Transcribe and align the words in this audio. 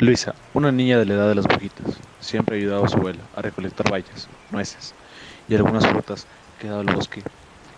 Luisa, 0.00 0.36
una 0.52 0.70
niña 0.70 0.96
de 0.98 1.06
la 1.06 1.14
edad 1.14 1.28
de 1.28 1.34
las 1.34 1.46
brujitas, 1.46 2.04
siempre 2.20 2.56
ayudaba 2.56 2.86
a 2.86 2.88
su 2.88 2.98
abuela 2.98 3.28
a 3.32 3.42
recolectar 3.42 3.90
bayas, 3.90 4.30
nueces 4.48 4.94
y 5.48 5.56
algunas 5.56 5.86
frutas 5.88 6.28
que 6.56 6.68
daba 6.68 6.82
el 6.82 6.94
bosque, 6.94 7.22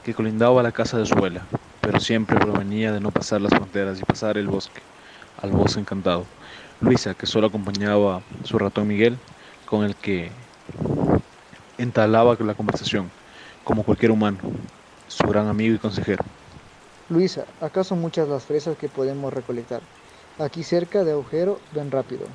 que 0.03 0.13
colindaba 0.15 0.63
la 0.63 0.73
casa 0.73 0.99
de 0.99 1.07
su 1.07 1.15
abuela, 1.15 1.49
pero 1.81 1.99
siempre 1.99 2.39
provenía 2.39 2.93
de 2.93 3.01
no 3.01 3.11
pasar 3.11 3.41
las 3.41 3.51
fronteras 3.55 3.99
y 4.01 4.05
pasar 4.05 4.37
el 4.37 4.49
bosque, 4.49 4.83
al 5.37 5.53
bosque 5.53 5.81
encantado. 5.81 6.29
Luisa, 6.79 7.15
que 7.15 7.27
solo 7.27 7.47
acompañaba 7.47 8.19
a 8.19 8.25
su 8.45 8.59
ratón 8.59 8.89
Miguel, 8.89 9.23
con 9.65 9.85
el 9.85 9.97
que 9.97 10.37
entablaba 11.79 12.37
la 12.41 12.55
conversación, 12.55 13.13
como 13.65 13.85
cualquier 13.85 14.11
humano, 14.13 14.39
su 15.07 15.27
gran 15.27 15.49
amigo 15.49 15.75
y 15.75 15.79
consejero. 15.79 16.25
Luisa, 17.09 17.47
acá 17.61 17.85
son 17.85 18.01
muchas 18.01 18.29
las 18.29 18.47
fresas 18.47 18.77
que 18.79 18.89
podemos 18.89 19.33
recolectar. 19.33 19.83
Aquí 20.41 20.63
cerca 20.63 21.05
de 21.05 21.13
agujero, 21.13 21.61
ven 21.71 21.91
rápido. 21.91 22.27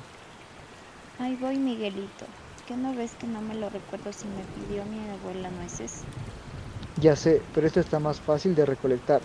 Ahí 1.18 1.34
voy, 1.34 1.58
Miguelito. 1.58 2.24
¿Qué 2.64 2.76
no 2.76 2.94
ves 2.94 3.16
que 3.16 3.26
no 3.26 3.42
me 3.42 3.56
lo 3.56 3.68
recuerdo 3.68 4.12
si 4.12 4.28
me 4.28 4.44
pidió 4.44 4.84
mi 4.84 5.08
abuela 5.10 5.50
nueces? 5.50 6.06
Ya 6.94 7.16
sé, 7.16 7.42
pero 7.52 7.66
esto 7.66 7.80
está 7.80 7.98
más 7.98 8.20
fácil 8.20 8.54
de 8.54 8.64
recolectar. 8.64 9.22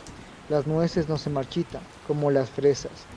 Las 0.50 0.66
nueces 0.66 1.08
no 1.08 1.20
se 1.20 1.30
marchitan, 1.30 1.84
como 2.08 2.32
las 2.32 2.50
fresas. 2.50 3.08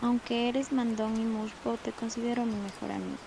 Aunque 0.00 0.48
eres 0.48 0.72
mandón 0.72 1.20
y 1.20 1.24
musgo, 1.24 1.78
te 1.78 1.92
considero 1.92 2.44
mi 2.44 2.56
mejor 2.56 2.90
amigo. 2.90 3.22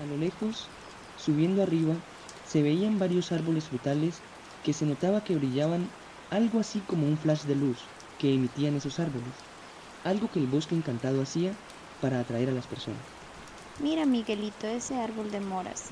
A 0.00 0.06
lo 0.06 0.16
lejos, 0.16 0.68
subiendo 1.14 1.62
arriba, 1.62 1.94
se 2.42 2.62
veían 2.64 2.98
varios 2.98 3.30
árboles 3.30 3.68
frutales 3.68 4.24
que 4.64 4.72
se 4.72 4.86
notaba 4.86 5.22
que 5.22 5.36
brillaban 5.36 5.88
algo 6.32 6.60
así 6.60 6.80
como 6.80 7.06
un 7.06 7.18
flash 7.18 7.42
de 7.42 7.54
luz 7.54 7.76
que 8.18 8.32
emitían 8.32 8.74
esos 8.74 8.98
árboles, 8.98 9.34
algo 10.02 10.30
que 10.30 10.38
el 10.38 10.46
bosque 10.46 10.74
encantado 10.74 11.20
hacía 11.20 11.52
para 12.00 12.20
atraer 12.20 12.48
a 12.48 12.52
las 12.52 12.66
personas. 12.66 13.02
Mira, 13.82 14.06
Miguelito, 14.06 14.66
ese 14.66 14.98
árbol 14.98 15.30
de 15.30 15.40
moras. 15.40 15.90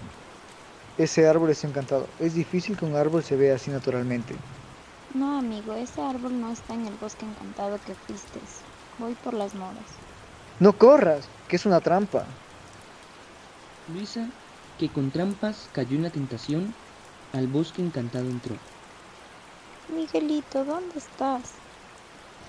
Ese 0.96 1.28
árbol 1.28 1.50
es 1.50 1.62
encantado. 1.64 2.06
Es 2.18 2.34
difícil 2.34 2.76
que 2.76 2.86
un 2.86 2.96
árbol 2.96 3.22
se 3.22 3.36
vea 3.36 3.54
así 3.54 3.70
naturalmente. 3.70 4.34
No, 5.14 5.38
amigo, 5.38 5.74
ese 5.74 6.00
árbol 6.00 6.40
no 6.40 6.50
está 6.50 6.72
en 6.72 6.86
el 6.86 6.94
bosque 6.94 7.26
encantado 7.26 7.78
que 7.84 7.94
fuiste. 7.94 8.40
Voy 8.98 9.14
por 9.16 9.34
las 9.34 9.54
moras. 9.54 9.84
No 10.58 10.72
corras, 10.72 11.28
que 11.48 11.56
es 11.56 11.66
una 11.66 11.80
trampa. 11.80 12.24
Luisa, 13.92 14.26
que 14.78 14.88
con 14.88 15.10
trampas 15.10 15.68
cayó 15.72 15.96
en 15.96 16.02
la 16.04 16.10
tentación, 16.10 16.74
al 17.32 17.46
bosque 17.46 17.82
encantado 17.82 18.30
entró. 18.30 18.56
Miguelito, 19.94 20.64
¿dónde 20.64 20.98
estás? 20.98 21.52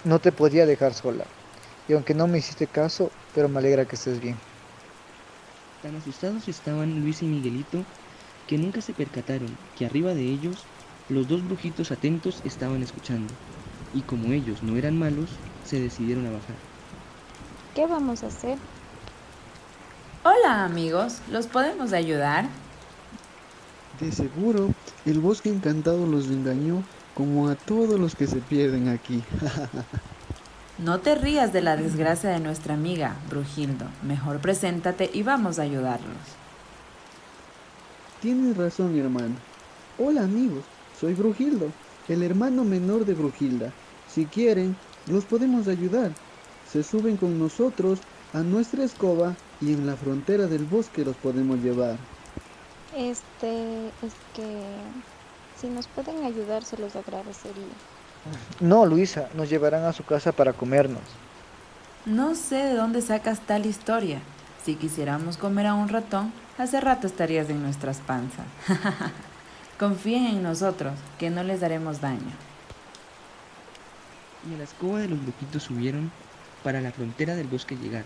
No 0.03 0.19
te 0.19 0.31
podía 0.31 0.65
dejar 0.65 0.93
sola. 0.93 1.25
Y 1.87 1.93
aunque 1.93 2.13
no 2.13 2.27
me 2.27 2.37
hiciste 2.37 2.67
caso, 2.67 3.11
pero 3.33 3.49
me 3.49 3.59
alegra 3.59 3.85
que 3.85 3.95
estés 3.95 4.19
bien. 4.19 4.37
Tan 5.81 5.95
asustados 5.95 6.47
estaban 6.47 7.01
Luis 7.01 7.21
y 7.21 7.25
Miguelito 7.25 7.83
que 8.47 8.57
nunca 8.57 8.81
se 8.81 8.93
percataron 8.93 9.57
que 9.77 9.85
arriba 9.85 10.13
de 10.13 10.23
ellos 10.23 10.65
los 11.09 11.27
dos 11.27 11.43
brujitos 11.43 11.91
atentos 11.91 12.41
estaban 12.45 12.83
escuchando, 12.83 13.33
y 13.93 14.01
como 14.01 14.31
ellos 14.31 14.63
no 14.63 14.77
eran 14.77 14.97
malos, 14.97 15.29
se 15.65 15.79
decidieron 15.79 16.25
a 16.27 16.31
bajar. 16.31 16.55
¿Qué 17.75 17.87
vamos 17.87 18.23
a 18.23 18.27
hacer? 18.27 18.57
Hola 20.23 20.65
amigos, 20.65 21.17
¿los 21.31 21.47
podemos 21.47 21.93
ayudar? 21.93 22.45
De 23.99 24.11
seguro, 24.11 24.69
el 25.05 25.19
bosque 25.19 25.49
encantado 25.49 26.05
los 26.05 26.27
engañó 26.27 26.83
como 27.13 27.49
a 27.49 27.55
todos 27.55 27.99
los 27.99 28.15
que 28.15 28.27
se 28.27 28.37
pierden 28.37 28.89
aquí. 28.89 29.23
no 30.77 30.99
te 30.99 31.15
rías 31.15 31.53
de 31.53 31.61
la 31.61 31.77
desgracia 31.77 32.29
de 32.29 32.39
nuestra 32.39 32.73
amiga, 32.73 33.15
Brujildo. 33.29 33.85
Mejor 34.03 34.39
preséntate 34.39 35.09
y 35.13 35.23
vamos 35.23 35.59
a 35.59 35.63
ayudarlos. 35.63 36.17
Tienes 38.21 38.55
razón, 38.55 38.97
hermano. 38.97 39.35
Hola 39.97 40.23
amigos, 40.23 40.63
soy 40.99 41.13
Brujildo, 41.13 41.71
el 42.07 42.23
hermano 42.23 42.63
menor 42.63 43.05
de 43.05 43.13
Brujilda. 43.13 43.71
Si 44.07 44.25
quieren, 44.25 44.75
los 45.07 45.25
podemos 45.25 45.67
ayudar. 45.67 46.11
Se 46.71 46.83
suben 46.83 47.17
con 47.17 47.37
nosotros 47.37 47.99
a 48.33 48.39
nuestra 48.39 48.83
escoba 48.83 49.35
y 49.59 49.73
en 49.73 49.85
la 49.85 49.95
frontera 49.95 50.47
del 50.47 50.65
bosque 50.65 51.03
los 51.03 51.15
podemos 51.17 51.59
llevar. 51.59 51.97
Este, 52.95 53.87
es 53.87 54.13
que 54.33 54.43
si 55.61 55.67
nos 55.67 55.87
pueden 55.87 56.25
ayudar, 56.25 56.63
se 56.63 56.75
los 56.77 56.95
agradecería. 56.95 57.63
No, 58.59 58.85
Luisa, 58.87 59.29
nos 59.35 59.47
llevarán 59.47 59.83
a 59.83 59.93
su 59.93 60.03
casa 60.03 60.31
para 60.31 60.53
comernos. 60.53 61.03
No 62.05 62.33
sé 62.33 62.55
de 62.55 62.73
dónde 62.73 63.01
sacas 63.01 63.41
tal 63.41 63.67
historia. 63.67 64.21
Si 64.65 64.75
quisiéramos 64.75 65.37
comer 65.37 65.67
a 65.67 65.75
un 65.75 65.87
ratón, 65.87 66.33
hace 66.57 66.81
rato 66.81 67.05
estarías 67.05 67.47
en 67.49 67.61
nuestras 67.61 67.99
panzas. 67.99 68.45
Confíen 69.79 70.25
en 70.25 70.43
nosotros, 70.43 70.93
que 71.19 71.29
no 71.29 71.43
les 71.43 71.61
daremos 71.61 72.01
daño. 72.01 72.33
Y 74.49 74.55
a 74.55 74.57
la 74.57 74.63
escoba 74.63 74.99
de 74.99 75.09
los 75.09 75.21
brujitos 75.21 75.63
subieron 75.63 76.11
para 76.63 76.81
la 76.81 76.91
frontera 76.91 77.35
del 77.35 77.47
bosque 77.47 77.75
llegar. 77.75 78.03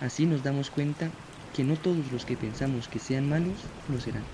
Así 0.00 0.24
nos 0.24 0.42
damos 0.42 0.70
cuenta 0.70 1.10
que 1.54 1.64
no 1.64 1.76
todos 1.76 2.10
los 2.12 2.24
que 2.24 2.36
pensamos 2.36 2.88
que 2.88 2.98
sean 2.98 3.28
malos 3.28 3.56
lo 3.90 4.00
serán. 4.00 4.24